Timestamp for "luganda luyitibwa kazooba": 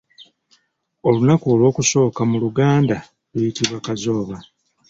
2.43-4.37